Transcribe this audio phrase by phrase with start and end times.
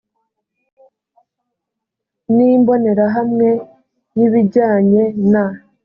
[2.35, 3.49] n imbonerahamwe
[4.17, 5.45] y ibijyanye na